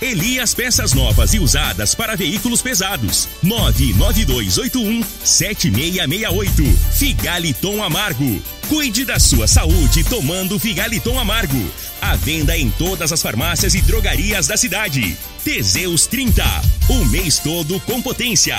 Elias 0.00 0.54
Peças 0.54 0.92
Novas 0.92 1.34
e 1.34 1.38
Usadas 1.38 1.94
para 1.94 2.16
Veículos 2.16 2.60
Pesados. 2.60 3.28
99281 3.42 5.02
7668. 5.24 6.62
Figaliton 6.98 7.82
Amargo. 7.82 8.42
Cuide 8.68 9.04
da 9.04 9.18
sua 9.18 9.46
saúde 9.46 10.04
tomando 10.04 10.58
Figaliton 10.58 11.18
Amargo. 11.18 11.70
A 12.00 12.16
venda 12.16 12.56
em 12.56 12.70
todas 12.70 13.12
as 13.12 13.22
farmácias 13.22 13.74
e 13.74 13.80
drogarias 13.82 14.46
da 14.46 14.56
cidade. 14.56 15.16
Teseus 15.44 16.06
30. 16.06 16.42
O 16.88 17.04
mês 17.06 17.38
todo 17.38 17.78
com 17.80 18.00
potência. 18.00 18.58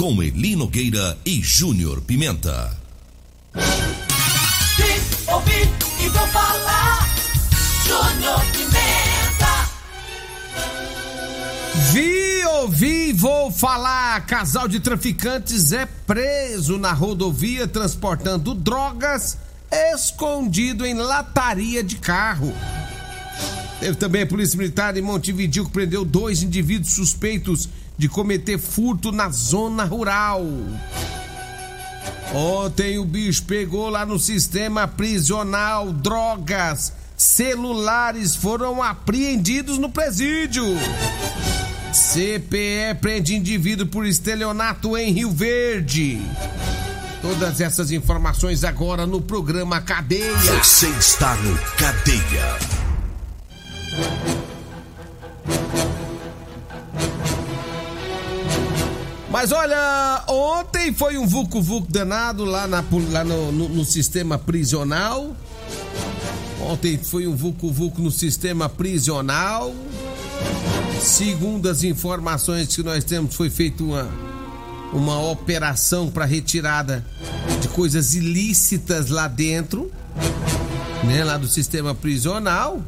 Com 0.00 0.22
Eli 0.22 0.56
Nogueira 0.56 1.18
e 1.26 1.42
Júnior 1.42 2.00
Pimenta. 2.00 2.74
Vim, 3.54 5.30
ouvi 5.30 5.70
e 6.02 6.08
vou 6.08 6.26
falar. 6.28 7.06
Júnior 7.86 8.40
Pimenta. 8.50 9.68
Vi, 11.92 12.46
ouvi, 12.46 13.12
vou 13.12 13.52
falar. 13.52 14.24
Casal 14.24 14.66
de 14.66 14.80
traficantes 14.80 15.70
é 15.70 15.84
preso 15.84 16.78
na 16.78 16.94
rodovia 16.94 17.68
transportando 17.68 18.54
drogas 18.54 19.36
escondido 19.70 20.86
em 20.86 20.94
lataria 20.94 21.84
de 21.84 21.96
carro. 21.96 22.54
Teve 23.80 23.96
também 23.96 24.22
a 24.22 24.26
Polícia 24.26 24.58
Militar 24.58 24.94
em 24.96 25.00
Montevideo 25.00 25.64
que 25.64 25.70
prendeu 25.70 26.04
dois 26.04 26.42
indivíduos 26.42 26.92
suspeitos 26.92 27.66
de 27.96 28.08
cometer 28.08 28.58
furto 28.58 29.10
na 29.10 29.30
zona 29.30 29.84
rural. 29.84 30.46
Ontem 32.32 32.98
o 32.98 33.04
bicho 33.04 33.42
pegou 33.44 33.88
lá 33.88 34.04
no 34.04 34.18
sistema 34.18 34.86
prisional 34.86 35.92
drogas, 35.92 36.92
celulares 37.16 38.36
foram 38.36 38.82
apreendidos 38.82 39.78
no 39.78 39.90
presídio. 39.90 40.64
CPE 41.92 42.94
prende 43.00 43.34
indivíduo 43.34 43.86
por 43.86 44.06
estelionato 44.06 44.96
em 44.96 45.10
Rio 45.10 45.30
Verde. 45.30 46.20
Todas 47.20 47.60
essas 47.60 47.90
informações 47.90 48.62
agora 48.62 49.06
no 49.06 49.20
programa 49.20 49.80
Cadeia. 49.80 50.36
Você 50.62 50.88
está 50.88 51.34
no 51.34 51.58
Cadeia. 51.76 52.79
Mas 59.30 59.52
olha, 59.52 60.24
ontem 60.26 60.92
foi 60.92 61.16
um 61.16 61.24
vucu-vucu 61.24 61.86
danado 61.88 62.44
lá, 62.44 62.66
na, 62.66 62.84
lá 63.12 63.22
no, 63.22 63.52
no, 63.52 63.68
no 63.68 63.84
sistema 63.84 64.36
prisional. 64.36 65.36
Ontem 66.60 66.98
foi 66.98 67.28
um 67.28 67.36
vucu-vucu 67.36 68.02
no 68.02 68.10
sistema 68.10 68.68
prisional. 68.68 69.72
Segundo 71.00 71.68
as 71.68 71.84
informações 71.84 72.74
que 72.74 72.82
nós 72.82 73.04
temos, 73.04 73.36
foi 73.36 73.48
feita 73.48 73.84
uma, 73.84 74.08
uma 74.92 75.20
operação 75.30 76.10
para 76.10 76.24
retirada 76.24 77.06
de 77.60 77.68
coisas 77.68 78.16
ilícitas 78.16 79.10
lá 79.10 79.28
dentro, 79.28 79.92
né, 81.04 81.22
lá 81.22 81.38
do 81.38 81.46
sistema 81.46 81.94
prisional. 81.94 82.82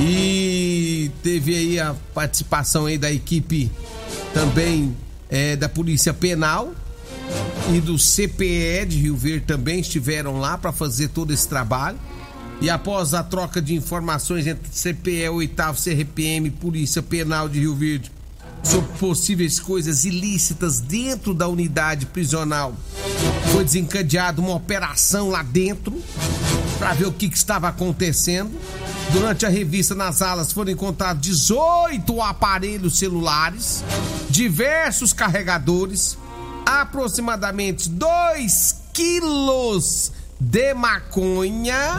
E 0.00 1.10
teve 1.22 1.54
aí 1.54 1.80
a 1.80 1.94
participação 2.14 2.86
aí 2.86 2.96
da 2.96 3.12
equipe 3.12 3.70
também 4.32 4.96
é, 5.28 5.56
da 5.56 5.68
Polícia 5.68 6.12
Penal 6.12 6.72
e 7.72 7.80
do 7.80 7.96
CPE 7.96 8.86
de 8.86 8.98
Rio 8.98 9.16
Verde 9.16 9.46
também 9.46 9.80
estiveram 9.80 10.38
lá 10.38 10.56
para 10.56 10.72
fazer 10.72 11.08
todo 11.08 11.32
esse 11.32 11.46
trabalho. 11.48 11.98
E 12.60 12.68
após 12.68 13.14
a 13.14 13.22
troca 13.22 13.62
de 13.62 13.74
informações 13.74 14.46
entre 14.46 14.68
CPE, 14.70 15.28
8 15.28 15.62
CRPM 15.74 16.50
Polícia 16.50 17.02
Penal 17.02 17.48
de 17.48 17.60
Rio 17.60 17.74
Verde 17.74 18.10
sobre 18.64 18.90
possíveis 18.98 19.60
coisas 19.60 20.04
ilícitas 20.04 20.80
dentro 20.80 21.32
da 21.32 21.46
unidade 21.46 22.06
prisional, 22.06 22.74
foi 23.52 23.64
desencadeada 23.64 24.40
uma 24.40 24.54
operação 24.54 25.28
lá 25.28 25.42
dentro 25.42 26.02
para 26.78 26.94
ver 26.94 27.06
o 27.06 27.12
que, 27.12 27.28
que 27.28 27.36
estava 27.36 27.68
acontecendo. 27.68 28.50
Durante 29.12 29.46
a 29.46 29.48
revista 29.48 29.94
nas 29.94 30.20
alas 30.20 30.52
foram 30.52 30.70
encontrados 30.70 31.22
18 31.22 32.20
aparelhos 32.20 32.98
celulares, 32.98 33.82
diversos 34.28 35.12
carregadores, 35.14 36.18
aproximadamente 36.66 37.88
2 37.88 38.76
quilos 38.92 40.12
de 40.38 40.74
maconha. 40.74 41.98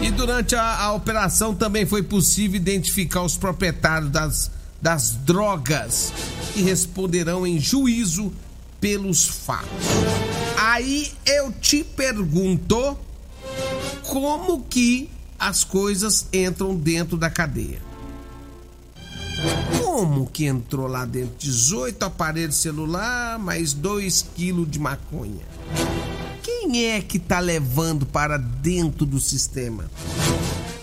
E 0.00 0.10
durante 0.10 0.54
a, 0.54 0.84
a, 0.84 0.92
operação 0.92 1.54
também 1.54 1.86
foi 1.86 2.02
possível 2.02 2.56
identificar 2.56 3.22
os 3.22 3.36
proprietários 3.36 4.10
das, 4.10 4.50
das 4.80 5.10
drogas 5.24 6.12
que 6.52 6.62
responderão 6.62 7.46
em 7.46 7.58
juízo 7.60 8.32
pelos 8.80 9.26
fatos. 9.26 9.68
Aí 10.58 11.12
eu 11.26 11.52
te 11.52 11.84
pergunto 11.84 12.98
como 14.02 14.62
que 14.64 15.10
as 15.38 15.64
coisas 15.64 16.26
entram 16.32 16.74
dentro 16.74 17.16
da 17.16 17.28
cadeia. 17.30 17.80
Como 19.82 20.26
que 20.26 20.44
entrou 20.46 20.86
lá 20.86 21.04
dentro? 21.04 21.34
18 21.38 22.04
aparelhos 22.04 22.56
celular, 22.56 23.38
mais 23.38 23.72
2 23.72 24.26
quilos 24.34 24.70
de 24.70 24.78
maconha. 24.78 25.44
Quem 26.42 26.86
é 26.86 27.00
que 27.00 27.18
tá 27.18 27.40
levando 27.40 28.06
para 28.06 28.36
dentro 28.36 29.06
do 29.06 29.20
sistema? 29.20 29.84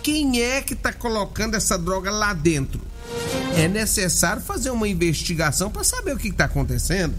Quem 0.02 0.42
é 0.42 0.62
que 0.62 0.76
tá 0.76 0.92
colocando 0.92 1.56
essa 1.56 1.78
droga 1.78 2.10
lá 2.10 2.34
dentro? 2.34 2.82
É 3.56 3.68
necessário 3.68 4.42
fazer 4.42 4.72
uma 4.72 4.88
investigação 4.88 5.70
para 5.70 5.84
saber 5.84 6.16
o 6.16 6.18
que 6.18 6.30
está 6.30 6.46
acontecendo. 6.46 7.14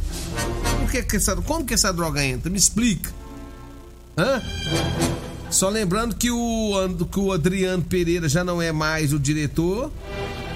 Por 0.80 0.90
que 0.90 1.02
que 1.02 1.16
essa, 1.16 1.36
como 1.36 1.64
que 1.64 1.74
essa 1.74 1.92
droga 1.92 2.24
entra? 2.24 2.50
Me 2.50 2.58
explica. 2.58 3.10
Hã? 4.16 4.42
Só 5.52 5.68
lembrando 5.68 6.16
que 6.16 6.30
o, 6.30 6.72
que 7.10 7.20
o 7.20 7.30
Adriano 7.30 7.82
Pereira 7.82 8.26
já 8.28 8.42
não 8.42 8.60
é 8.60 8.72
mais 8.72 9.12
o 9.12 9.18
diretor 9.18 9.92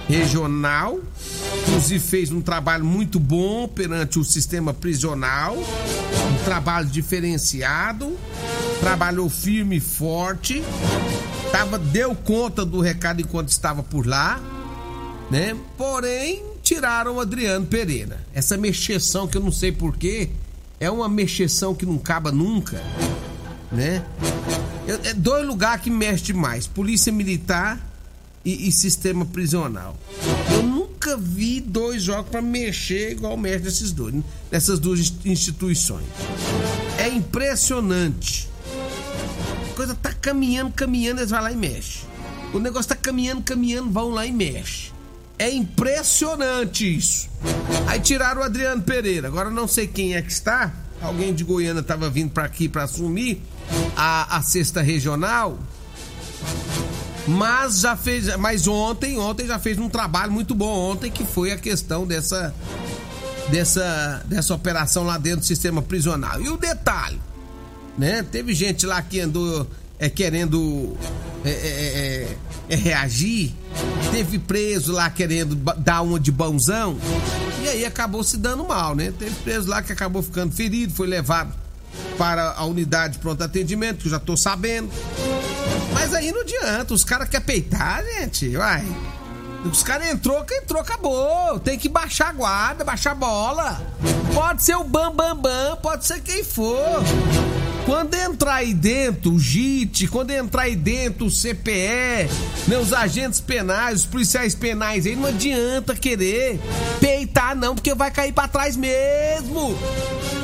regional. 0.08 0.98
Inclusive 1.62 2.00
fez 2.00 2.32
um 2.32 2.40
trabalho 2.40 2.84
muito 2.84 3.20
bom 3.20 3.68
perante 3.68 4.18
o 4.18 4.24
sistema 4.24 4.72
prisional. 4.72 5.54
Um 5.56 6.44
trabalho 6.44 6.88
diferenciado. 6.88 8.16
Trabalhou 8.80 9.28
firme 9.28 9.76
e 9.76 9.80
forte. 9.80 10.62
Tava, 11.52 11.78
deu 11.78 12.14
conta 12.14 12.64
do 12.64 12.80
recado 12.80 13.20
enquanto 13.20 13.50
estava 13.50 13.82
por 13.82 14.06
lá. 14.06 14.40
Né? 15.30 15.54
Porém, 15.76 16.42
tiraram 16.62 17.16
o 17.16 17.20
Adriano 17.20 17.66
Pereira. 17.66 18.24
Essa 18.32 18.56
mexeção 18.56 19.28
que 19.28 19.36
eu 19.36 19.42
não 19.42 19.52
sei 19.52 19.72
porquê. 19.72 20.30
É 20.80 20.90
uma 20.90 21.08
mexeção 21.08 21.74
que 21.74 21.84
não 21.84 21.96
acaba 21.96 22.32
nunca. 22.32 22.82
Né? 23.72 24.02
É 25.04 25.14
dois 25.14 25.46
lugares 25.46 25.82
que 25.82 25.90
mexe 25.90 26.32
mais: 26.32 26.66
Polícia 26.66 27.12
Militar 27.12 27.80
e, 28.44 28.68
e 28.68 28.72
sistema 28.72 29.24
prisional. 29.24 29.96
Eu 30.52 30.62
nunca 30.62 31.16
vi 31.16 31.60
dois 31.60 32.02
jogos 32.02 32.30
para 32.30 32.40
mexer 32.40 33.12
igual 33.12 33.36
mexe 33.36 33.64
nesses 33.64 33.92
dois, 33.92 34.14
nessas 34.50 34.78
duas 34.78 35.12
instituições. 35.24 36.06
É 36.98 37.08
impressionante. 37.08 38.48
A 39.70 39.74
coisa 39.74 39.94
tá 39.94 40.12
caminhando, 40.12 40.72
caminhando, 40.72 41.20
eles 41.20 41.30
vão 41.30 41.42
lá 41.42 41.52
e 41.52 41.56
mexe. 41.56 42.00
O 42.54 42.58
negócio 42.58 42.88
tá 42.88 42.96
caminhando, 42.96 43.42
caminhando, 43.42 43.90
vão 43.90 44.10
lá 44.10 44.24
e 44.24 44.32
mexe. 44.32 44.92
É 45.38 45.50
impressionante 45.50 46.96
isso. 46.96 47.28
Aí 47.86 48.00
tiraram 48.00 48.40
o 48.40 48.44
Adriano 48.44 48.82
Pereira. 48.82 49.28
Agora 49.28 49.50
não 49.50 49.68
sei 49.68 49.86
quem 49.86 50.14
é 50.14 50.22
que 50.22 50.32
está. 50.32 50.72
Alguém 51.02 51.34
de 51.34 51.44
Goiânia 51.44 51.80
estava 51.80 52.08
vindo 52.08 52.30
para 52.30 52.44
aqui 52.44 52.68
para 52.68 52.84
assumir 52.84 53.42
a, 53.96 54.36
a 54.36 54.42
sexta 54.42 54.82
regional. 54.82 55.58
Mas 57.26 57.80
já 57.80 57.96
fez, 57.96 58.36
mas 58.36 58.68
ontem, 58.68 59.18
ontem 59.18 59.46
já 59.46 59.58
fez 59.58 59.78
um 59.78 59.88
trabalho 59.88 60.30
muito 60.30 60.54
bom 60.54 60.92
ontem 60.92 61.10
que 61.10 61.24
foi 61.24 61.50
a 61.50 61.56
questão 61.56 62.06
dessa 62.06 62.54
dessa 63.50 64.24
dessa 64.26 64.54
operação 64.54 65.02
lá 65.02 65.18
dentro 65.18 65.40
do 65.40 65.46
sistema 65.46 65.82
prisional. 65.82 66.40
E 66.40 66.48
o 66.48 66.56
detalhe, 66.56 67.20
né? 67.98 68.22
Teve 68.22 68.54
gente 68.54 68.86
lá 68.86 69.02
que 69.02 69.18
andou 69.18 69.66
é, 69.98 70.08
querendo 70.08 70.96
é, 71.44 71.50
é, 71.50 71.56
é, 72.68 72.74
é 72.74 72.76
reagir, 72.76 73.52
teve 74.12 74.38
preso 74.38 74.92
lá 74.92 75.10
querendo 75.10 75.56
dar 75.78 76.02
uma 76.02 76.20
de 76.20 76.30
bonzão 76.30 76.96
e 77.64 77.68
aí 77.68 77.84
acabou 77.84 78.22
se 78.22 78.36
dando 78.36 78.64
mal, 78.64 78.94
né? 78.94 79.12
Teve 79.18 79.34
preso 79.42 79.68
lá 79.68 79.82
que 79.82 79.92
acabou 79.92 80.22
ficando 80.22 80.52
ferido, 80.52 80.92
foi 80.92 81.08
levado 81.08 81.65
para 82.16 82.52
a 82.52 82.64
unidade 82.64 83.14
de 83.14 83.18
pronto 83.18 83.42
atendimento, 83.42 84.00
que 84.00 84.06
eu 84.06 84.10
já 84.10 84.18
tô 84.18 84.36
sabendo. 84.36 84.90
Mas 85.92 86.14
aí 86.14 86.32
não 86.32 86.40
adianta, 86.40 86.94
os 86.94 87.04
caras 87.04 87.28
querem 87.28 87.46
peitar, 87.46 88.04
gente, 88.04 88.56
vai. 88.56 88.84
Os 89.64 89.82
caras 89.82 90.08
entrou, 90.08 90.44
que 90.44 90.54
entrou, 90.54 90.80
acabou. 90.80 91.58
Tem 91.58 91.78
que 91.78 91.88
baixar 91.88 92.28
a 92.28 92.32
guarda, 92.32 92.84
baixar 92.84 93.12
a 93.12 93.14
bola. 93.14 93.80
Pode 94.32 94.62
ser 94.62 94.76
o 94.76 94.84
Bam 94.84 95.12
Bam 95.14 95.36
Bam, 95.36 95.76
pode 95.82 96.06
ser 96.06 96.20
quem 96.20 96.44
for. 96.44 97.02
Quando 97.86 98.14
entrar 98.14 98.56
aí 98.56 98.74
dentro 98.74 99.34
o 99.34 99.38
JIT, 99.38 100.08
quando 100.08 100.32
entrar 100.32 100.62
aí 100.62 100.74
dentro 100.74 101.26
o 101.26 101.30
CPE, 101.30 102.28
né, 102.66 102.76
os 102.78 102.92
agentes 102.92 103.38
penais, 103.38 104.00
os 104.00 104.06
policiais 104.06 104.56
penais 104.56 105.06
aí, 105.06 105.14
não 105.14 105.26
adianta 105.26 105.94
querer 105.94 106.58
peitar 106.98 107.54
não, 107.54 107.76
porque 107.76 107.94
vai 107.94 108.10
cair 108.10 108.32
para 108.32 108.48
trás 108.48 108.76
mesmo. 108.76 109.78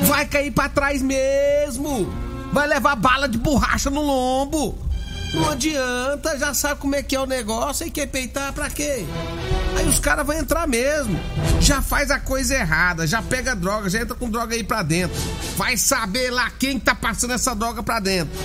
Vai 0.04 0.24
cair 0.24 0.52
para 0.52 0.68
trás 0.68 1.02
mesmo. 1.02 2.08
Vai 2.52 2.68
levar 2.68 2.94
bala 2.94 3.28
de 3.28 3.38
borracha 3.38 3.90
no 3.90 4.02
lombo. 4.02 4.78
Não 5.34 5.50
adianta, 5.50 6.38
já 6.38 6.52
sabe 6.52 6.80
como 6.80 6.94
é 6.94 7.02
que 7.02 7.16
é 7.16 7.20
o 7.20 7.26
negócio 7.26 7.86
e 7.86 7.90
quer 7.90 8.06
peitar 8.06 8.52
pra 8.52 8.68
quê? 8.68 9.04
Aí 9.76 9.88
os 9.88 9.98
caras 9.98 10.26
vão 10.26 10.36
entrar 10.36 10.68
mesmo. 10.68 11.18
Já 11.58 11.80
faz 11.80 12.10
a 12.10 12.20
coisa 12.20 12.54
errada, 12.54 13.06
já 13.06 13.22
pega 13.22 13.56
droga, 13.56 13.88
já 13.88 14.02
entra 14.02 14.14
com 14.14 14.28
droga 14.28 14.54
aí 14.54 14.62
pra 14.62 14.82
dentro. 14.82 15.16
Vai 15.56 15.78
saber 15.78 16.30
lá 16.30 16.50
quem 16.50 16.78
tá 16.78 16.94
passando 16.94 17.32
essa 17.32 17.54
droga 17.54 17.82
pra 17.82 17.98
dentro. 17.98 18.38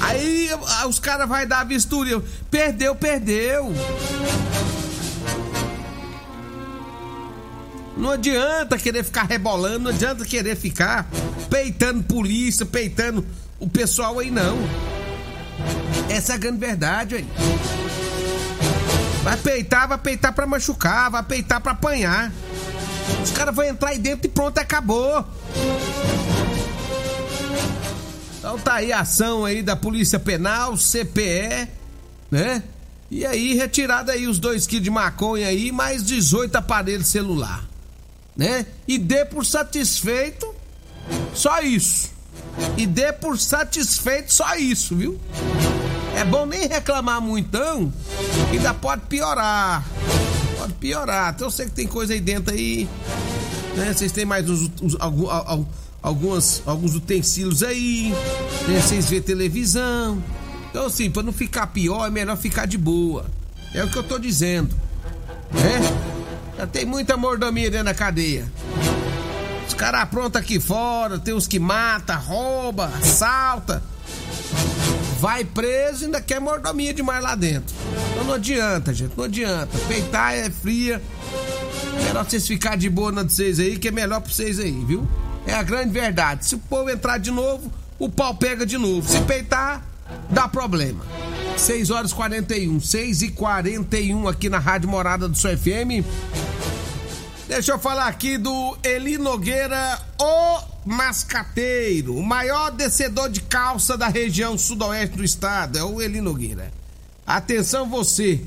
Aí 0.00 0.48
os 0.88 0.98
caras 0.98 1.28
vai 1.28 1.44
dar 1.44 1.60
a 1.60 1.64
vistoria. 1.64 2.22
Perdeu, 2.50 2.94
perdeu. 2.94 3.72
Não 7.96 8.10
adianta 8.10 8.78
querer 8.78 9.04
ficar 9.04 9.24
rebolando, 9.24 9.80
não 9.80 9.90
adianta 9.90 10.24
querer 10.24 10.56
ficar 10.56 11.06
peitando 11.50 12.02
polícia, 12.02 12.64
peitando 12.64 13.24
o 13.60 13.68
pessoal 13.68 14.18
aí 14.18 14.30
não. 14.30 14.56
Essa 16.08 16.32
é 16.32 16.34
a 16.34 16.38
grande 16.38 16.58
verdade, 16.58 17.16
aí. 17.16 17.26
Vai 19.22 19.36
peitar, 19.38 19.88
vai 19.88 19.98
peitar 19.98 20.32
pra 20.32 20.46
machucar, 20.46 21.10
vai 21.10 21.22
peitar 21.22 21.60
pra 21.60 21.72
apanhar. 21.72 22.32
Os 23.22 23.30
caras 23.30 23.54
vão 23.54 23.64
entrar 23.64 23.90
aí 23.90 23.98
dentro 23.98 24.26
e 24.26 24.30
pronto, 24.30 24.58
acabou. 24.58 25.26
Então 28.38 28.58
tá 28.58 28.74
aí 28.74 28.92
a 28.92 29.00
ação 29.00 29.44
aí 29.44 29.62
da 29.62 29.74
Polícia 29.74 30.18
Penal, 30.18 30.76
CPE, 30.76 31.68
né? 32.30 32.62
E 33.10 33.24
aí, 33.24 33.54
retirada 33.54 34.12
aí 34.12 34.26
os 34.26 34.38
dois 34.38 34.66
quilos 34.66 34.84
de 34.84 34.90
maconha 34.90 35.48
aí, 35.48 35.72
mais 35.72 36.04
18 36.04 36.56
aparelhos 36.56 37.06
celular, 37.06 37.64
né? 38.36 38.66
E 38.86 38.98
dê 38.98 39.24
por 39.24 39.44
satisfeito 39.46 40.54
só 41.34 41.60
isso. 41.60 42.13
E 42.76 42.86
dê 42.86 43.12
por 43.12 43.38
satisfeito 43.38 44.32
só 44.32 44.54
isso, 44.56 44.96
viu? 44.96 45.18
É 46.16 46.24
bom 46.24 46.46
nem 46.46 46.68
reclamar 46.68 47.20
muito, 47.20 47.58
não, 47.58 47.92
ainda 48.50 48.72
pode 48.72 49.02
piorar. 49.02 49.84
Pode 50.58 50.72
piorar. 50.74 51.32
Então 51.34 51.48
eu 51.48 51.50
sei 51.50 51.66
que 51.66 51.72
tem 51.72 51.86
coisa 51.86 52.12
aí 52.12 52.20
dentro 52.20 52.54
aí. 52.54 52.88
Né? 53.76 53.92
Vocês 53.92 54.12
têm 54.12 54.24
mais 54.24 54.48
uns, 54.48 54.70
uns, 54.80 54.96
alguns, 56.02 56.94
utensílios 56.94 57.62
aí. 57.62 58.14
Né? 58.68 58.80
Vocês 58.80 59.10
vê 59.10 59.20
televisão. 59.20 60.22
Então, 60.70 60.86
assim, 60.86 61.10
pra 61.10 61.22
não 61.22 61.32
ficar 61.32 61.68
pior, 61.68 62.06
é 62.06 62.10
melhor 62.10 62.36
ficar 62.36 62.66
de 62.66 62.78
boa. 62.78 63.26
É 63.74 63.82
o 63.82 63.90
que 63.90 63.96
eu 63.96 64.02
tô 64.02 64.18
dizendo. 64.18 64.74
Né? 65.52 65.80
Já 66.56 66.66
tem 66.66 66.84
muita 66.84 67.16
mordomia 67.16 67.70
dentro 67.70 67.86
da 67.86 67.94
cadeia. 67.94 68.46
Os 69.66 69.74
caras 69.74 70.02
aprontam 70.02 70.40
aqui 70.40 70.60
fora, 70.60 71.18
tem 71.18 71.34
uns 71.34 71.46
que 71.46 71.58
mata, 71.58 72.14
rouba, 72.14 72.90
assalta. 73.00 73.82
Vai 75.18 75.44
preso 75.44 76.02
e 76.02 76.04
ainda 76.06 76.20
quer 76.20 76.40
mordomia 76.40 76.92
demais 76.92 77.22
lá 77.22 77.34
dentro. 77.34 77.74
Então 78.12 78.24
não 78.24 78.34
adianta, 78.34 78.92
gente, 78.92 79.16
não 79.16 79.24
adianta. 79.24 79.78
Peitar 79.88 80.34
é 80.34 80.50
fria. 80.50 81.00
Melhor 82.04 82.24
vocês 82.24 82.46
ficar 82.46 82.76
de 82.76 82.90
boa 82.90 83.10
na 83.10 83.22
de 83.22 83.32
vocês 83.32 83.58
aí, 83.58 83.78
que 83.78 83.88
é 83.88 83.90
melhor 83.90 84.20
pra 84.20 84.32
vocês 84.32 84.58
aí, 84.58 84.84
viu? 84.84 85.08
É 85.46 85.54
a 85.54 85.62
grande 85.62 85.92
verdade. 85.92 86.46
Se 86.46 86.54
o 86.54 86.58
povo 86.58 86.90
entrar 86.90 87.18
de 87.18 87.30
novo, 87.30 87.72
o 87.98 88.08
pau 88.08 88.34
pega 88.34 88.66
de 88.66 88.76
novo. 88.76 89.08
Se 89.08 89.20
peitar, 89.22 89.82
dá 90.30 90.48
problema. 90.48 91.04
6 91.56 91.90
horas 91.90 92.12
41, 92.12 92.80
6 92.80 93.22
e 93.22 93.28
41 93.30 94.28
aqui 94.28 94.48
na 94.48 94.58
Rádio 94.58 94.88
Morada 94.88 95.28
do 95.28 95.36
Seu 95.36 95.56
FM. 95.56 96.04
Deixa 97.46 97.72
eu 97.72 97.78
falar 97.78 98.06
aqui 98.06 98.38
do 98.38 98.74
Eli 98.82 99.18
Nogueira, 99.18 100.00
o 100.18 100.62
mascateiro, 100.86 102.16
o 102.16 102.22
maior 102.22 102.70
descedor 102.70 103.28
de 103.28 103.42
calça 103.42 103.98
da 103.98 104.08
região 104.08 104.56
sudoeste 104.56 105.18
do 105.18 105.22
estado, 105.22 105.78
é 105.78 105.84
o 105.84 106.00
Eli 106.00 106.22
Nogueira. 106.22 106.72
Atenção 107.26 107.86
você, 107.86 108.40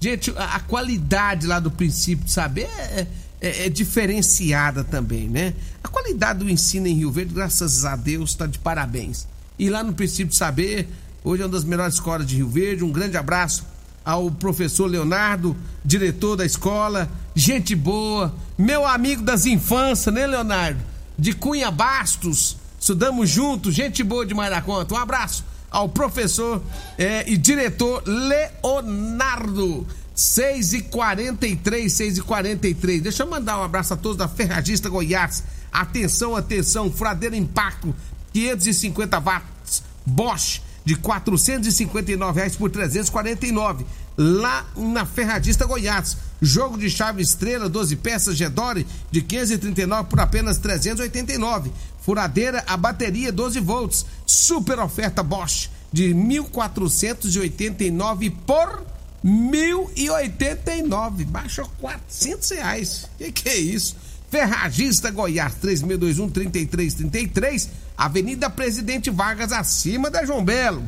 Gente, 0.00 0.32
a, 0.34 0.58
qualidade 0.60 1.46
lá 1.46 1.60
do 1.60 1.70
princípio 1.70 2.24
de 2.24 2.32
saber 2.32 2.62
é, 2.62 3.06
é, 3.38 3.66
é, 3.66 3.68
diferenciada 3.68 4.82
também, 4.82 5.28
né? 5.28 5.52
A 5.84 5.88
qualidade 5.88 6.38
do 6.38 6.48
ensino 6.48 6.86
em 6.86 6.94
Rio 6.94 7.12
Verde, 7.12 7.34
graças 7.34 7.84
a 7.84 7.96
Deus, 7.96 8.30
está 8.30 8.46
de 8.46 8.58
parabéns. 8.58 9.28
E 9.58 9.68
lá 9.68 9.84
no 9.84 9.92
princípio 9.92 10.28
de 10.28 10.36
saber, 10.36 10.88
hoje 11.22 11.42
é 11.42 11.44
uma 11.44 11.52
das 11.52 11.64
melhores 11.64 11.94
escolas 11.94 12.26
de 12.26 12.36
Rio 12.36 12.48
Verde. 12.48 12.82
Um 12.82 12.90
grande 12.90 13.18
abraço 13.18 13.66
ao 14.02 14.30
professor 14.30 14.86
Leonardo, 14.86 15.54
diretor 15.84 16.34
da 16.34 16.46
escola, 16.46 17.06
gente 17.34 17.76
boa, 17.76 18.34
meu 18.56 18.86
amigo 18.86 19.22
das 19.22 19.44
infâncias, 19.44 20.14
né, 20.14 20.26
Leonardo? 20.26 20.80
De 21.18 21.34
Cunha 21.34 21.70
Bastos, 21.70 22.56
estudamos 22.80 23.28
juntos, 23.28 23.74
gente 23.74 24.02
boa 24.02 24.24
demais 24.24 24.50
da 24.50 24.62
conta. 24.62 24.94
Um 24.94 24.98
abraço 24.98 25.44
ao 25.70 25.88
professor 25.88 26.62
é, 26.98 27.30
e 27.30 27.36
diretor 27.36 28.02
Leonardo. 28.06 29.86
6 30.12 30.74
e 30.74 30.82
43 30.82 31.90
6 31.90 32.18
e 32.18 32.20
43 32.20 33.02
Deixa 33.02 33.22
eu 33.22 33.26
mandar 33.26 33.58
um 33.58 33.62
abraço 33.62 33.94
a 33.94 33.96
todos 33.96 34.18
da 34.18 34.28
Ferragista 34.28 34.88
Goiás. 34.88 35.42
Atenção, 35.72 36.36
atenção, 36.36 36.92
furadeira 36.92 37.36
impacto, 37.36 37.94
550 38.32 39.18
watts, 39.18 39.82
Bosch 40.04 40.60
de 40.84 40.96
459 40.96 42.38
reais 42.38 42.56
por 42.56 42.70
349 42.70 43.86
lá 44.16 44.66
na 44.76 45.06
Ferradista 45.06 45.64
Goiás. 45.64 46.16
Jogo 46.40 46.78
de 46.78 46.88
chave 46.88 47.22
estrela, 47.22 47.68
12 47.68 47.96
peças 47.96 48.36
Gedore 48.36 48.86
de 49.10 49.20
539 49.20 50.08
por 50.08 50.20
apenas 50.20 50.58
389. 50.58 51.72
Furadeira 52.00 52.64
a 52.66 52.76
bateria 52.76 53.30
12 53.30 53.60
volts. 53.60 54.06
Super 54.24 54.78
oferta 54.78 55.22
Bosch 55.22 55.68
de 55.92 56.14
1489 56.14 58.30
por 58.46 58.82
1089. 59.22 61.24
Baixou 61.24 61.70
400 61.80 62.50
reais. 62.50 63.06
Que 63.18 63.32
que 63.32 63.48
é 63.48 63.58
isso? 63.58 63.96
Ferragista 64.30 65.10
Goiás 65.10 65.56
3621 65.56 66.30
3333, 66.30 67.68
Avenida 67.98 68.48
Presidente 68.48 69.10
Vargas 69.10 69.52
acima 69.52 70.08
da 70.08 70.24
João 70.24 70.44
Belo. 70.44 70.86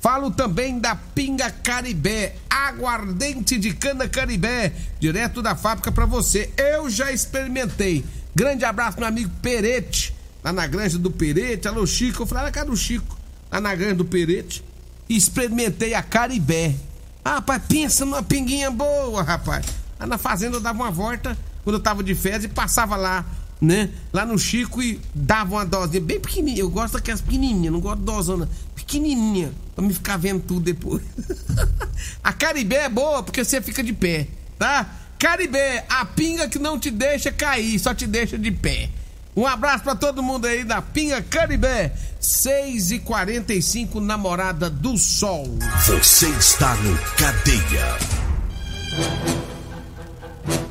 Falo 0.00 0.30
também 0.30 0.78
da 0.78 0.94
Pinga 0.94 1.50
Caribé, 1.50 2.36
aguardente 2.48 3.58
de 3.58 3.74
cana 3.74 4.08
Caribé, 4.08 4.72
direto 5.00 5.42
da 5.42 5.56
fábrica 5.56 5.90
para 5.90 6.06
você. 6.06 6.50
Eu 6.56 6.88
já 6.88 7.10
experimentei. 7.10 8.04
Grande 8.34 8.64
abraço, 8.64 8.98
meu 8.98 9.08
amigo 9.08 9.30
Perete, 9.42 10.14
lá 10.44 10.52
na 10.52 10.66
granja 10.68 10.98
do 10.98 11.10
Perete. 11.10 11.66
Alô, 11.66 11.84
Chico. 11.84 12.22
Eu 12.22 12.26
falei 12.26 12.44
lá 12.44 12.50
cara 12.52 12.66
do 12.66 12.76
Chico, 12.76 13.18
lá 13.50 13.60
na 13.60 13.74
granja 13.74 13.96
do 13.96 14.04
Perete. 14.04 14.62
Experimentei 15.08 15.94
a 15.94 16.02
Caribé. 16.02 16.76
Ah, 17.24 17.36
rapaz, 17.36 17.62
pensa 17.68 18.04
numa 18.04 18.22
pinguinha 18.22 18.70
boa, 18.70 19.22
rapaz. 19.22 19.66
Lá 19.98 20.06
na 20.06 20.16
fazenda 20.16 20.56
eu 20.56 20.60
dava 20.60 20.78
uma 20.78 20.92
volta 20.92 21.36
quando 21.64 21.74
eu 21.74 21.82
tava 21.82 22.04
de 22.04 22.14
férias 22.14 22.44
e 22.44 22.48
passava 22.48 22.94
lá, 22.94 23.26
né? 23.60 23.90
Lá 24.12 24.24
no 24.24 24.38
Chico 24.38 24.80
e 24.80 25.00
dava 25.12 25.56
uma 25.56 25.66
dose 25.66 25.98
bem 25.98 26.20
pequenininha. 26.20 26.60
Eu 26.60 26.70
gosto 26.70 26.94
daquelas 26.94 27.20
pequenininhas, 27.20 27.72
não 27.72 27.80
gosto 27.80 27.98
de 27.98 28.04
dosona. 28.04 28.48
Pequenininha, 28.76 29.52
pra 29.78 29.86
me 29.86 29.94
ficar 29.94 30.16
vendo 30.16 30.42
tudo 30.42 30.60
depois. 30.60 31.02
a 32.22 32.32
Caribé 32.32 32.86
é 32.86 32.88
boa 32.88 33.22
porque 33.22 33.44
você 33.44 33.62
fica 33.62 33.80
de 33.80 33.92
pé, 33.92 34.26
tá? 34.58 34.84
Caribé, 35.16 35.84
a 35.88 36.04
pinga 36.04 36.48
que 36.48 36.58
não 36.58 36.80
te 36.80 36.90
deixa 36.90 37.30
cair, 37.30 37.78
só 37.78 37.94
te 37.94 38.04
deixa 38.04 38.36
de 38.36 38.50
pé. 38.50 38.90
Um 39.36 39.46
abraço 39.46 39.84
para 39.84 39.94
todo 39.94 40.20
mundo 40.20 40.46
aí 40.46 40.64
da 40.64 40.82
Pinga 40.82 41.22
Caribé, 41.22 41.92
6 42.18 42.90
e 42.90 42.98
45 42.98 44.00
Namorada 44.00 44.68
do 44.68 44.98
Sol. 44.98 45.46
Você 45.86 46.28
está 46.30 46.74
no 46.74 46.98
Cadeia. 47.16 47.98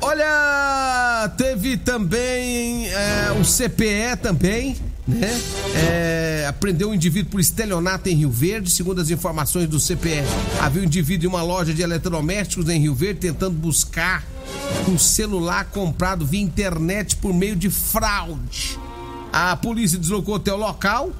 Olha, 0.02 1.32
teve 1.38 1.78
também 1.78 2.88
é, 2.88 3.32
o 3.32 3.42
CPE 3.42 4.16
também, 4.20 4.76
né? 5.08 5.40
É, 5.74 6.46
aprendeu 6.46 6.90
um 6.90 6.94
indivíduo 6.94 7.30
por 7.30 7.40
estelionato 7.40 8.08
em 8.10 8.14
Rio 8.14 8.30
Verde, 8.30 8.70
segundo 8.70 9.00
as 9.00 9.10
informações 9.10 9.66
do 9.66 9.80
CPE. 9.80 10.22
Havia 10.60 10.82
um 10.82 10.84
indivíduo 10.84 11.26
em 11.26 11.28
uma 11.28 11.42
loja 11.42 11.72
de 11.72 11.80
eletrodomésticos 11.80 12.68
em 12.68 12.78
Rio 12.78 12.94
Verde 12.94 13.20
tentando 13.20 13.56
buscar 13.56 14.22
um 14.86 14.98
celular 14.98 15.64
comprado 15.64 16.26
via 16.26 16.40
internet 16.40 17.16
por 17.16 17.32
meio 17.32 17.56
de 17.56 17.70
fraude. 17.70 18.78
A 19.32 19.56
polícia 19.56 19.98
deslocou 19.98 20.36
até 20.36 20.52
o 20.52 20.56
local, 20.56 21.10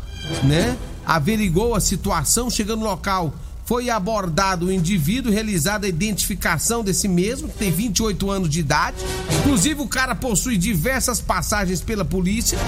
né? 0.45 0.76
Averigou 1.07 1.75
a 1.75 1.80
situação, 1.80 2.50
chegando 2.50 2.80
no 2.80 2.87
local 2.87 3.33
foi 3.68 3.90
abordado 3.90 4.64
o 4.64 4.73
indivíduo, 4.73 5.30
realizada 5.30 5.85
a 5.85 5.90
identificação 5.90 6.83
desse 6.83 7.07
mesmo, 7.07 7.50
que 7.50 7.59
tem 7.59 7.71
28 7.71 8.30
anos 8.30 8.49
de 8.49 8.61
idade. 8.61 8.97
Inclusive, 9.40 9.83
o 9.83 9.87
cara 9.87 10.14
possui 10.14 10.57
diversas 10.57 11.21
passagens 11.21 11.83
pela 11.83 12.02
polícia. 12.02 12.59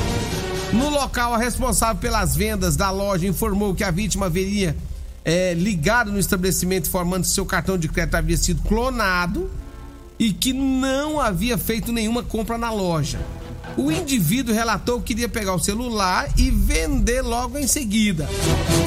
No 0.73 0.89
local, 0.89 1.35
a 1.35 1.39
responsável 1.39 1.97
pelas 1.97 2.37
vendas 2.37 2.77
da 2.77 2.91
loja 2.91 3.27
informou 3.27 3.75
que 3.75 3.83
a 3.83 3.91
vítima 3.91 4.27
haveria 4.27 4.77
é, 5.25 5.53
ligado 5.55 6.13
no 6.13 6.19
estabelecimento 6.19 6.89
informando 6.89 7.23
que 7.23 7.33
seu 7.33 7.45
cartão 7.45 7.77
de 7.77 7.89
crédito 7.89 8.15
havia 8.15 8.37
sido 8.37 8.63
clonado 8.63 9.51
e 10.19 10.33
que 10.33 10.53
não 10.53 11.19
havia 11.19 11.59
feito 11.59 11.93
nenhuma 11.93 12.23
compra 12.23 12.57
na 12.57 12.71
loja. 12.71 13.19
O 13.77 13.91
indivíduo 13.91 14.55
relatou 14.55 15.01
que 15.01 15.15
queria 15.15 15.29
pegar 15.29 15.55
o 15.55 15.59
celular 15.59 16.29
e 16.37 16.51
vender 16.51 17.23
logo 17.23 17.59
em 17.59 17.67
seguida. 17.67 18.29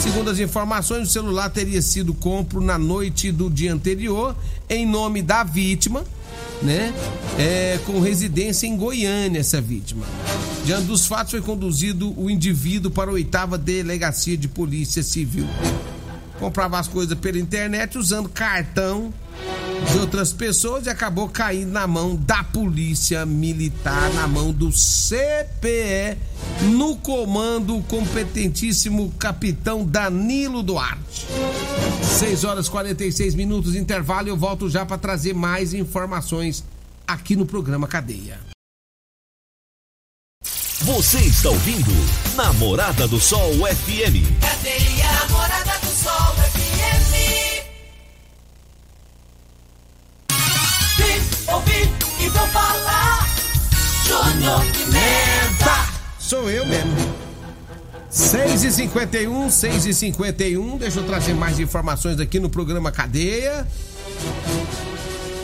Segundo 0.01 0.29
as 0.29 0.39
informações, 0.39 1.09
o 1.09 1.11
celular 1.11 1.49
teria 1.49 1.81
sido 1.81 2.13
compro 2.13 2.61
na 2.61 2.77
noite 2.77 3.31
do 3.31 3.49
dia 3.49 3.73
anterior 3.73 4.35
em 4.69 4.85
nome 4.85 5.21
da 5.21 5.43
vítima, 5.43 6.03
né? 6.61 6.93
É, 7.37 7.79
com 7.85 7.99
residência 7.99 8.67
em 8.67 8.75
Goiânia, 8.75 9.39
essa 9.39 9.61
vítima. 9.61 10.05
Diante 10.65 10.86
dos 10.86 11.05
fatos, 11.05 11.32
foi 11.32 11.41
conduzido 11.41 12.17
o 12.17 12.29
indivíduo 12.29 12.89
para 12.89 13.10
a 13.10 13.13
oitava 13.13 13.58
delegacia 13.58 14.38
de 14.38 14.48
polícia 14.48 15.03
civil. 15.03 15.46
Comprava 16.39 16.79
as 16.79 16.88
coisas 16.88 17.17
pela 17.20 17.38
internet 17.38 17.98
usando 17.98 18.29
cartão 18.29 19.13
de 19.91 20.00
outras 20.00 20.32
pessoas 20.32 20.86
e 20.86 20.89
acabou 20.89 21.27
caindo 21.27 21.72
na 21.72 21.86
mão 21.86 22.15
da 22.15 22.43
polícia 22.46 23.25
militar, 23.25 24.13
na 24.13 24.25
mão 24.25 24.53
do 24.53 24.72
CPE, 24.72 26.17
no 26.72 26.96
comando 26.96 27.82
competentíssimo 27.89 29.12
capitão 29.20 29.86
Danilo 29.86 30.63
Duarte. 30.63 31.27
6 32.20 32.43
horas 32.46 32.70
46 32.70 33.36
minutos 33.36 33.75
intervalo, 33.75 34.29
eu 34.29 34.38
volto 34.38 34.70
já 34.70 34.86
para 34.86 34.98
trazer 34.98 35.34
mais 35.34 35.74
informações 35.74 36.63
aqui 37.05 37.36
no 37.36 37.46
programa 37.46 37.86
Cadeia. 37.86 38.52
Você 40.81 41.19
está 41.19 41.49
ouvindo 41.49 41.91
Namorada 42.35 43.07
do 43.07 43.19
Sol 43.19 43.51
FM. 43.53 44.41
Cadeia 44.41 45.11
Namorada 45.13 45.79
do 45.79 45.87
Sol 45.87 46.35
FM. 46.35 47.13
Vim, 50.97 51.51
ouvi 51.53 51.89
e 52.19 52.29
vou 52.29 52.47
falar. 52.47 53.29
Júnior 54.05 54.61
Pimenta. 54.73 55.89
Sou 56.19 56.49
eu 56.49 56.65
mesmo. 56.65 57.15
6 58.09 58.63
e 58.65 58.71
51 58.71 59.49
6 59.49 59.85
e 59.87 59.93
51 59.93 60.77
Deixa 60.77 60.99
eu 60.99 61.03
trazer 61.03 61.33
mais 61.33 61.59
informações 61.59 62.19
aqui 62.19 62.39
no 62.39 62.49
programa 62.49 62.91
Cadeia. 62.91 63.65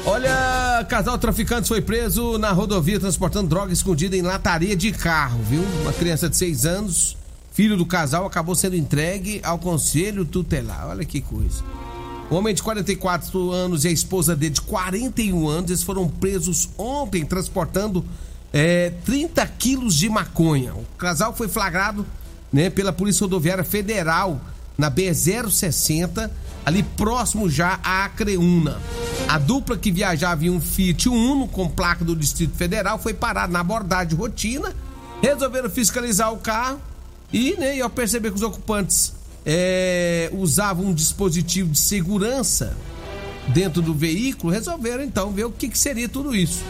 Olha, 0.05 0.85
casal 0.89 1.17
traficante 1.17 1.67
foi 1.67 1.81
preso 1.81 2.37
na 2.37 2.51
rodovia 2.51 2.99
transportando 2.99 3.47
droga 3.47 3.71
escondida 3.71 4.15
em 4.15 4.21
lataria 4.21 4.75
de 4.75 4.91
carro, 4.91 5.39
viu? 5.43 5.61
Uma 5.81 5.93
criança 5.93 6.29
de 6.29 6.35
6 6.37 6.65
anos, 6.65 7.17
filho 7.51 7.77
do 7.77 7.85
casal, 7.85 8.25
acabou 8.25 8.55
sendo 8.55 8.75
entregue 8.75 9.39
ao 9.43 9.59
conselho 9.59 10.25
tutelar. 10.25 10.87
Olha 10.87 11.05
que 11.05 11.21
coisa. 11.21 11.63
O 12.29 12.35
homem 12.35 12.53
de 12.53 12.63
44 12.63 13.51
anos 13.51 13.85
e 13.85 13.87
a 13.87 13.91
esposa 13.91 14.35
dele 14.35 14.53
de 14.53 14.61
41 14.61 15.47
anos, 15.47 15.69
eles 15.69 15.83
foram 15.83 16.07
presos 16.07 16.69
ontem 16.77 17.25
transportando 17.25 18.05
é, 18.53 18.91
30 19.05 19.45
quilos 19.47 19.95
de 19.95 20.09
maconha. 20.09 20.73
O 20.73 20.85
casal 20.97 21.35
foi 21.35 21.47
flagrado 21.47 22.05
né, 22.51 22.69
pela 22.69 22.93
Polícia 22.93 23.23
Rodoviária 23.23 23.63
Federal 23.63 24.39
na 24.77 24.89
B060, 24.89 26.29
ali 26.65 26.83
próximo 26.83 27.49
já 27.49 27.79
à 27.83 28.05
Acreúna. 28.05 28.79
A 29.29 29.37
dupla 29.37 29.77
que 29.77 29.91
viajava 29.91 30.43
em 30.43 30.49
um 30.49 30.59
Fiat 30.59 31.07
Uno 31.07 31.47
com 31.47 31.69
placa 31.69 32.03
do 32.03 32.15
Distrito 32.15 32.55
Federal 32.55 32.97
foi 32.97 33.13
parada 33.13 33.53
na 33.53 33.59
abordagem 33.59 34.17
rotina, 34.17 34.73
resolveram 35.21 35.69
fiscalizar 35.69 36.33
o 36.33 36.37
carro 36.37 36.79
e, 37.31 37.53
né, 37.53 37.77
e 37.77 37.81
ao 37.81 37.91
perceber 37.91 38.31
que 38.31 38.37
os 38.37 38.41
ocupantes 38.41 39.13
é, 39.45 40.31
usavam 40.33 40.87
um 40.87 40.93
dispositivo 40.95 41.69
de 41.69 41.77
segurança 41.77 42.75
dentro 43.49 43.83
do 43.83 43.93
veículo, 43.93 44.51
resolveram 44.51 45.03
então 45.03 45.31
ver 45.31 45.43
o 45.43 45.51
que, 45.51 45.69
que 45.69 45.77
seria 45.77 46.09
tudo 46.09 46.35
isso. 46.35 46.63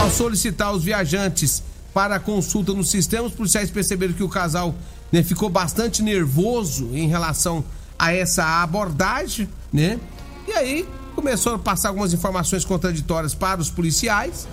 Ao 0.00 0.10
solicitar 0.10 0.72
os 0.72 0.82
viajantes 0.82 1.62
para 1.92 2.18
consulta 2.18 2.72
no 2.72 2.82
sistema, 2.82 3.26
os 3.26 3.34
policiais 3.34 3.70
perceberam 3.70 4.14
que 4.14 4.22
o 4.22 4.28
casal 4.30 4.74
né, 5.12 5.22
ficou 5.22 5.50
bastante 5.50 6.02
nervoso 6.02 6.96
em 6.96 7.08
relação 7.08 7.62
a 7.98 8.10
essa 8.10 8.62
abordagem, 8.62 9.46
né? 9.70 10.00
E 10.48 10.52
aí 10.52 10.88
começou 11.26 11.56
a 11.56 11.58
passar 11.58 11.88
algumas 11.88 12.12
informações 12.12 12.64
contraditórias 12.64 13.34
para 13.34 13.60
os 13.60 13.68
policiais. 13.68 14.46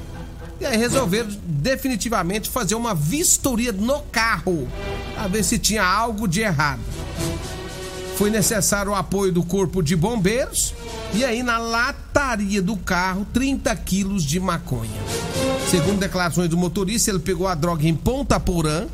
E 0.60 0.66
aí 0.66 0.76
resolveram 0.76 1.30
definitivamente 1.46 2.50
fazer 2.50 2.74
uma 2.74 2.96
vistoria 2.96 3.72
no 3.72 4.00
carro 4.12 4.68
para 5.14 5.28
ver 5.28 5.44
se 5.44 5.60
tinha 5.60 5.84
algo 5.84 6.28
de 6.28 6.42
errado. 6.42 6.82
foi 8.18 8.32
necessário 8.32 8.92
o 8.92 8.96
apoio 8.96 9.32
do 9.32 9.44
Corpo 9.44 9.84
de 9.84 9.96
Bombeiros 9.96 10.74
e 11.14 11.24
aí 11.24 11.44
na 11.44 11.60
lataria 11.60 12.62
do 12.62 12.76
carro 12.76 13.24
30 13.32 13.76
quilos 13.76 14.24
de 14.24 14.40
maconha. 14.40 15.02
Segundo 15.70 16.00
declarações 16.00 16.50
do 16.50 16.58
motorista, 16.58 17.12
ele 17.12 17.20
pegou 17.20 17.48
a 17.48 17.54
droga 17.54 17.88
em 17.88 17.94
Ponta 17.94 18.40
Porã, 18.40 18.88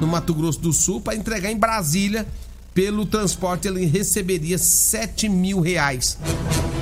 no 0.00 0.06
Mato 0.06 0.32
Grosso 0.32 0.60
do 0.60 0.72
Sul, 0.72 1.00
para 1.00 1.16
entregar 1.16 1.50
em 1.50 1.56
Brasília. 1.56 2.24
Pelo 2.72 3.04
transporte 3.04 3.66
ele 3.66 3.84
receberia 3.86 4.58
7 4.58 5.28
mil 5.28 5.60
reais. 5.60 6.18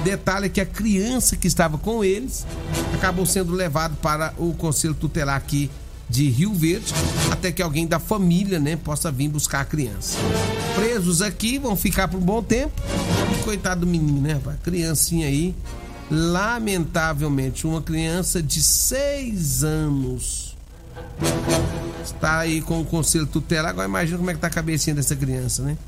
Detalhe 0.05 0.47
é 0.47 0.49
que 0.51 0.61
a 0.61 0.67
criança 0.67 1.35
que 1.35 1.47
estava 1.47 1.79
com 1.79 2.05
eles 2.05 2.47
acabou 2.95 3.25
sendo 3.25 3.53
levado 3.53 3.97
para 3.97 4.35
o 4.37 4.53
Conselho 4.53 4.93
Tutelar 4.93 5.35
aqui 5.35 5.71
de 6.11 6.29
Rio 6.29 6.53
Verde, 6.53 6.93
até 7.31 7.51
que 7.51 7.63
alguém 7.63 7.87
da 7.87 7.99
família, 7.99 8.61
né, 8.61 8.77
possa 8.77 9.11
vir 9.11 9.29
buscar 9.29 9.63
a 9.63 9.65
criança. 9.65 10.19
Presos 10.75 11.23
aqui 11.23 11.59
vão 11.59 11.75
ficar 11.75 12.09
por 12.09 12.19
um 12.19 12.21
bom 12.21 12.43
tempo. 12.43 12.75
Coitado 13.43 13.81
do 13.81 13.87
menino, 13.87 14.21
né, 14.21 14.35
rapaz? 14.35 14.59
Criancinha 14.63 15.27
aí, 15.27 15.55
lamentavelmente, 16.11 17.67
uma 17.67 17.81
criança 17.81 18.43
de 18.43 18.63
seis 18.63 19.65
anos 19.65 20.55
está 22.05 22.41
aí 22.41 22.61
com 22.61 22.81
o 22.81 22.85
conselho 22.85 23.27
tutelar. 23.27 23.71
Agora 23.71 23.89
imagina 23.89 24.19
como 24.19 24.31
é 24.31 24.35
que 24.35 24.41
tá 24.41 24.49
a 24.49 24.51
cabecinha 24.51 24.95
dessa 24.95 25.17
criança, 25.17 25.63
né? 25.63 25.79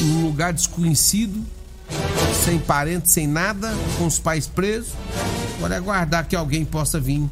Num 0.00 0.24
lugar 0.24 0.52
desconhecido, 0.52 1.40
sem 2.44 2.58
parentes, 2.58 3.12
sem 3.12 3.26
nada, 3.26 3.72
com 3.96 4.06
os 4.06 4.18
pais 4.18 4.48
presos. 4.48 4.92
Agora 5.56 5.74
é 5.74 5.78
aguardar 5.78 6.26
que 6.26 6.34
alguém 6.34 6.64
possa 6.64 6.98
vir 6.98 7.22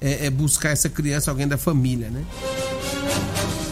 é, 0.00 0.26
é 0.26 0.30
buscar 0.30 0.70
essa 0.70 0.88
criança, 0.88 1.30
alguém 1.30 1.46
da 1.46 1.56
família, 1.56 2.10
né? 2.10 2.24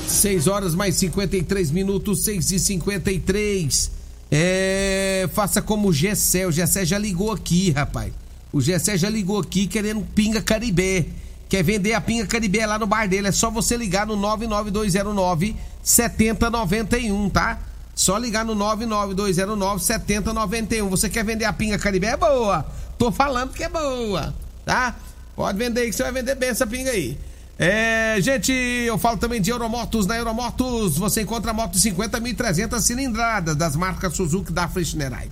6 0.07 0.47
horas 0.47 0.75
mais 0.75 0.95
53 0.97 1.71
minutos, 1.73 2.25
6 2.25 2.53
e 2.53 2.59
53 2.61 3.91
É. 4.31 5.29
Faça 5.33 5.61
como 5.61 5.89
o 5.89 5.93
Gessé. 5.93 6.47
O 6.47 6.53
Gessé 6.53 6.85
já 6.85 6.99
ligou 6.99 7.33
aqui, 7.33 7.71
rapaz. 7.73 8.13
O 8.53 8.61
Gessé 8.61 8.97
já 8.97 9.11
ligou 9.11 9.41
aqui 9.41 9.67
querendo 9.67 10.03
pinga 10.15 10.41
caribé. 10.41 11.07
Quer 11.49 11.65
vender 11.65 11.95
a 11.95 12.01
pinga 12.01 12.27
caribé 12.27 12.65
lá 12.67 12.79
no 12.79 12.87
bar 12.87 13.09
dele. 13.09 13.29
É 13.29 13.33
só 13.33 13.51
você 13.51 13.77
ligar 13.77 14.07
no 14.07 14.17
99209 14.17 15.57
7091, 15.83 17.29
tá? 17.31 17.59
Só 17.95 18.19
ligar 18.19 18.45
no 18.45 18.55
99209 18.55 19.85
7091. 19.85 20.89
Você 20.89 21.09
quer 21.09 21.25
vender 21.25 21.45
a 21.45 21.53
pinga 21.53 21.79
caribé? 21.79 22.09
É 22.09 22.17
boa. 22.17 22.67
Tô 22.99 23.13
falando 23.13 23.53
que 23.53 23.63
é 23.63 23.69
boa, 23.69 24.35
tá? 24.65 24.97
Pode 25.37 25.59
vender 25.59 25.83
aí 25.83 25.91
que 25.91 25.97
você 25.97 26.03
vai 26.03 26.13
vender 26.13 26.35
bem 26.35 26.51
essa 26.51 26.67
pinga 26.67 26.91
aí. 26.91 27.19
É, 27.57 28.17
gente, 28.21 28.53
eu 28.53 28.99
falo 28.99 29.17
também 29.17 29.41
de 29.41 29.51
Euromotos. 29.51 30.07
Na 30.07 30.17
Euromotos 30.17 30.97
você 30.99 31.23
encontra 31.23 31.53
motos 31.53 31.83
50.300 31.83 32.81
cilindradas 32.81 33.55
das 33.57 33.77
marcas 33.77 34.17
Suzuki 34.17 34.53
da 34.53 34.69
Frischnerai. 34.69 35.31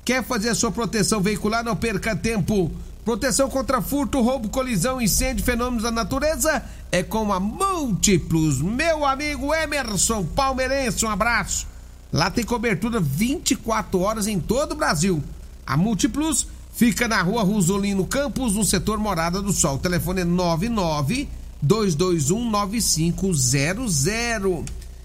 Quer 0.08 0.24
fazer 0.24 0.48
a 0.48 0.56
sua 0.56 0.72
proteção 0.72 1.20
veicular? 1.20 1.66
Não 1.66 1.76
perca 1.76 2.16
tempo. 2.16 2.72
Proteção 3.04 3.50
contra 3.50 3.82
furto, 3.82 4.22
roubo, 4.22 4.48
colisão, 4.48 5.02
incêndio, 5.02 5.44
fenômenos 5.44 5.84
da 5.84 5.92
natureza 5.92 6.64
é 6.90 7.04
com 7.04 7.34
a 7.34 7.42
Múltiplos. 7.42 8.62
Meu 8.62 9.04
amigo 9.04 9.54
Emerson 9.54 10.24
Palmeirense, 10.24 11.06
um 11.06 11.10
abraço. 11.10 11.68
Lá 12.10 12.32
tem 12.32 12.46
cobertura 12.46 13.02
24 13.02 14.00
horas 14.00 14.28
em 14.28 14.40
todo 14.40 14.72
o 14.72 14.76
Brasil. 14.76 15.22
A 15.66 15.76
Múltiplos 15.76 16.48
fica 16.74 17.06
na 17.06 17.22
rua 17.22 17.44
Rosolino 17.44 18.06
Campos, 18.06 18.54
no 18.54 18.64
setor 18.64 18.98
Morada 18.98 19.42
do 19.42 19.52
Sol. 19.52 19.76
O 19.76 19.80
telefone 19.80 20.22
é 20.22 20.24
99 20.24 21.28
221 21.62 22.50
9500. 22.50 24.06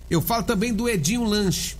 Eu 0.09 0.23
falo 0.23 0.45
também 0.45 0.73
do 0.73 0.88
Edinho 0.88 1.25
Lanche. 1.25 1.75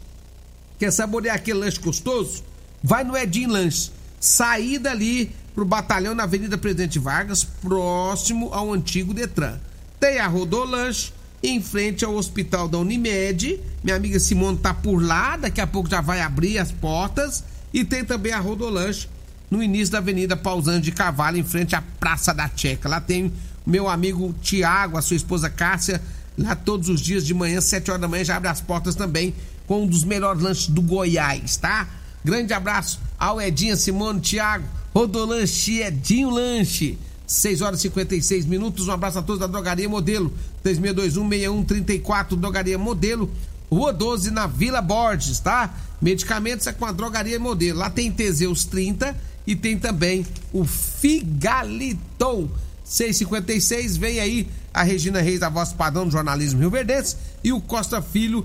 Quer 0.77 0.91
saborear 0.91 1.37
aquele 1.37 1.61
lanche 1.61 1.79
gostoso? 1.79 2.51
Vai 2.83 3.05
no 3.05 3.17
Edinho 3.17 3.51
Lanche. 3.51 3.91
Saída 4.19 4.91
ali 4.91 5.35
pro 5.55 5.65
batalhão 5.65 6.15
na 6.15 6.25
Avenida 6.25 6.57
Presidente 6.57 6.99
Vargas, 6.99 7.45
próximo 7.45 8.53
ao 8.53 8.73
antigo 8.73 9.13
Detran. 9.13 9.59
Tem 10.01 10.19
a 10.19 10.27
Rodolanche 10.27 11.13
em 11.43 11.61
frente 11.61 12.05
ao 12.05 12.15
Hospital 12.15 12.69
da 12.69 12.79
Unimed. 12.79 13.61
Minha 13.83 13.97
amiga 13.97 14.19
Simone 14.19 14.59
tá 14.59 14.73
por 14.73 15.03
lá, 15.03 15.37
daqui 15.37 15.61
a 15.61 15.67
pouco 15.67 15.89
já 15.89 16.01
vai 16.01 16.21
abrir 16.21 16.59
as 16.59 16.73
portas. 16.73 17.45
E 17.73 17.85
tem 17.85 18.05
também 18.05 18.33
a 18.33 18.39
Rodolanche 18.39 19.09
no 19.51 19.63
início 19.63 19.93
da 19.93 19.99
Avenida 19.99 20.37
Pausando 20.37 20.81
de 20.81 20.93
Cavalo, 20.93 21.37
em 21.37 21.45
frente 21.45 21.77
à 21.77 21.83
Praça 22.01 22.33
da 22.33 22.51
Checa. 22.55 22.89
Lá 22.89 23.01
tem 23.01 23.33
meu 23.67 23.89
amigo 23.89 24.35
Tiago, 24.41 24.97
a 24.97 25.03
sua 25.03 25.17
esposa 25.17 25.51
Cássia, 25.51 26.03
lá 26.37 26.57
todos 26.57 26.89
os 26.89 27.01
dias 27.01 27.25
de 27.25 27.35
manhã, 27.35 27.61
7 27.61 27.91
horas 27.91 28.01
da 28.01 28.09
manhã, 28.09 28.25
já 28.25 28.37
abre 28.37 28.49
as 28.49 28.61
portas 28.61 28.95
também 28.95 29.35
com 29.67 29.83
um 29.83 29.87
dos 29.87 30.05
melhores 30.05 30.43
lanches 30.43 30.69
do 30.69 30.83
Goiás, 30.83 31.57
tá? 31.57 31.89
Grande 32.25 32.53
abraço 32.53 33.01
ao 33.19 33.41
Edinha, 33.41 33.77
Simone, 33.77 34.21
Tiago, 34.21 34.65
Rodolanche, 34.95 35.81
Edinho 35.81 36.31
Lanche. 36.31 36.99
6 37.27 37.63
horas 37.63 37.79
e 37.81 37.83
56 37.83 38.45
minutos. 38.45 38.89
Um 38.89 38.93
abraço 38.93 39.19
a 39.19 39.23
todos 39.23 39.41
da 39.41 39.47
Drogaria 39.47 39.89
Modelo. 39.89 40.33
3621-6134, 40.65 42.37
Drogaria 42.37 42.79
Modelo. 42.79 43.31
Rua 43.71 43.93
12, 43.93 44.31
na 44.31 44.47
Vila 44.47 44.83
Borges, 44.83 45.41
tá? 45.41 45.75
Medicamentos 46.01 46.67
é 46.67 46.73
com 46.73 46.85
a 46.85 46.93
Drogaria 46.93 47.41
Modelo. 47.41 47.79
Lá 47.79 47.89
tem 47.89 48.13
Teseus 48.13 48.65
30 48.65 49.17
e 49.47 49.57
tem 49.57 49.79
também 49.79 50.27
o 50.53 50.65
Figaliton. 50.65 52.49
656, 52.85 53.97
vem 53.97 54.21
aí 54.21 54.49
a 54.75 54.83
Regina 54.83 55.23
Reis, 55.23 55.41
da 55.41 55.49
voz 55.49 55.73
padrão 55.73 56.05
do 56.05 56.11
jornalismo 56.11 56.61
Rio 56.61 56.71
Verdense, 56.71 57.17
e 57.43 57.53
o 57.53 57.61
Costa 57.61 58.03
Filho, 58.03 58.45